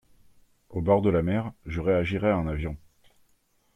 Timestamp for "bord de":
0.81-1.11